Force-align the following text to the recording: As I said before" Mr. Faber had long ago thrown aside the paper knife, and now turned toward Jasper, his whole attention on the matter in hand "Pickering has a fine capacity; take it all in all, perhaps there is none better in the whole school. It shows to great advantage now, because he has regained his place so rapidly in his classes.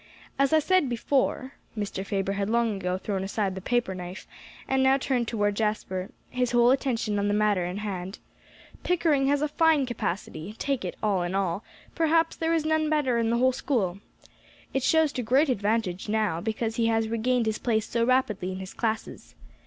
As 0.39 0.51
I 0.51 0.57
said 0.57 0.89
before" 0.89 1.53
Mr. 1.77 2.03
Faber 2.03 2.31
had 2.31 2.49
long 2.49 2.77
ago 2.77 2.97
thrown 2.97 3.23
aside 3.23 3.53
the 3.53 3.61
paper 3.61 3.93
knife, 3.93 4.25
and 4.67 4.81
now 4.81 4.97
turned 4.97 5.27
toward 5.27 5.53
Jasper, 5.53 6.09
his 6.31 6.53
whole 6.53 6.71
attention 6.71 7.19
on 7.19 7.27
the 7.27 7.35
matter 7.35 7.65
in 7.67 7.77
hand 7.77 8.17
"Pickering 8.81 9.27
has 9.27 9.43
a 9.43 9.47
fine 9.47 9.85
capacity; 9.85 10.55
take 10.57 10.83
it 10.83 10.95
all 11.03 11.21
in 11.21 11.35
all, 11.35 11.63
perhaps 11.93 12.35
there 12.35 12.51
is 12.55 12.65
none 12.65 12.89
better 12.89 13.19
in 13.19 13.29
the 13.29 13.37
whole 13.37 13.53
school. 13.53 13.99
It 14.73 14.81
shows 14.81 15.11
to 15.11 15.21
great 15.21 15.49
advantage 15.49 16.09
now, 16.09 16.41
because 16.41 16.77
he 16.77 16.87
has 16.87 17.07
regained 17.07 17.45
his 17.45 17.59
place 17.59 17.87
so 17.87 18.03
rapidly 18.03 18.51
in 18.51 18.57
his 18.57 18.73
classes. 18.73 19.35